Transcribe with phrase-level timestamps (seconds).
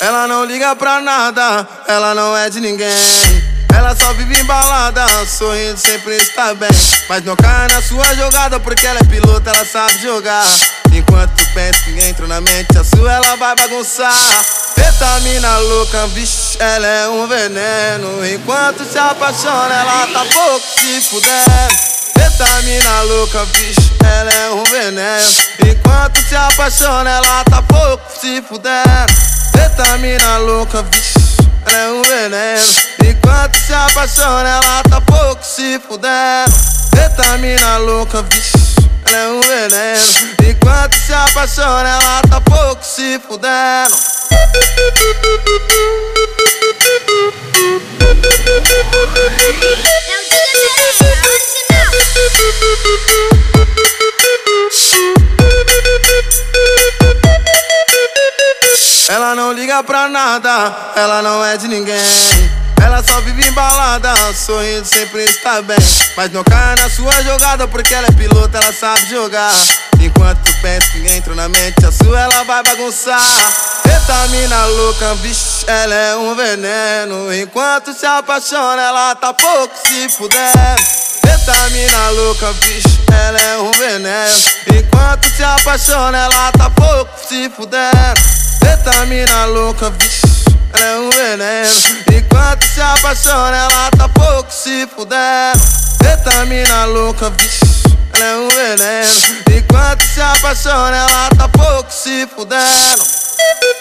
[0.00, 2.88] Ela não liga pra nada, ela não é de ninguém.
[3.76, 6.70] Ela só vive embalada, sorrindo sempre está bem.
[7.06, 10.46] Mas não cai na sua jogada, porque ela é piloto, ela sabe jogar.
[10.90, 14.14] Enquanto tu pensa que entra na mente, a sua ela vai bagunçar.
[14.74, 18.26] Vitamina louca, bicho, ela é um veneno.
[18.26, 21.90] Enquanto se apaixona, ela tá pouco se fudendo.
[22.16, 25.30] Vitamina louca, bicho, ela é um veneno.
[25.70, 29.39] Enquanto se apaixona, ela tá pouco se fudendo.
[29.60, 31.18] Vitamina louca, bicho,
[31.66, 32.66] ela é um veneno.
[33.04, 36.54] Enquanto se apaixona, ela tá pouco se fudendo.
[36.94, 38.56] Vitamina louca, bicho,
[39.06, 40.36] ela é um veneno.
[40.48, 43.96] Enquanto se apaixona, ela tá pouco se fudendo.
[59.30, 62.50] Ela não liga pra nada, ela não é de ninguém.
[62.84, 65.78] Ela só vive embalada, sorrindo sempre está bem.
[66.16, 69.54] Mas não cai na sua jogada, porque ela é piloto, ela sabe jogar.
[70.00, 73.22] Enquanto tu pensa que entra na mente, a sua ela vai bagunçar.
[73.84, 77.32] Vitamina louca, bicho, ela é um veneno.
[77.32, 80.82] Enquanto se apaixona, ela tá pouco se fudendo.
[81.24, 84.36] Vitamina louca, bicho, ela é um veneno.
[84.74, 88.39] Enquanto se apaixona, ela tá pouco se fudendo.
[88.62, 90.26] Cetamina tá louca, bicho,
[90.72, 91.70] ela é um veneno.
[92.12, 95.60] Enquanto se apaixona, ela tá pouco se fudendo.
[96.02, 97.64] Cetamina tá louca, bicho,
[98.14, 99.10] ela é um veneno.
[99.56, 103.20] Enquanto se apaixona, ela tá pouco se fudendo.
[103.42, 103.80] Thank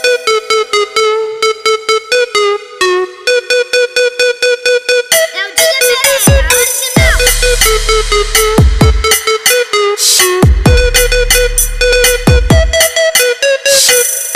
[13.89, 14.28] you.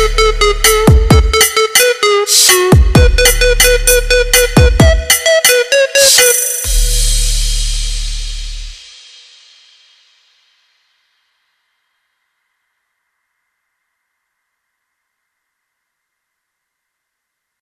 [0.00, 0.79] Música